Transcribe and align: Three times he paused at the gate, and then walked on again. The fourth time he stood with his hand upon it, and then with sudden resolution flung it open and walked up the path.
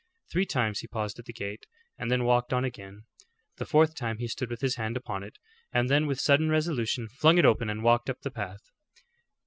Three 0.31 0.47
times 0.47 0.79
he 0.79 0.87
paused 0.87 1.19
at 1.19 1.25
the 1.25 1.31
gate, 1.31 1.67
and 1.95 2.09
then 2.09 2.23
walked 2.23 2.53
on 2.53 2.63
again. 2.65 3.03
The 3.57 3.67
fourth 3.67 3.93
time 3.93 4.17
he 4.17 4.27
stood 4.27 4.49
with 4.49 4.61
his 4.61 4.75
hand 4.77 4.97
upon 4.97 5.21
it, 5.21 5.37
and 5.71 5.91
then 5.91 6.07
with 6.07 6.19
sudden 6.19 6.49
resolution 6.49 7.07
flung 7.07 7.37
it 7.37 7.45
open 7.45 7.69
and 7.69 7.83
walked 7.83 8.09
up 8.09 8.21
the 8.21 8.31
path. 8.31 8.71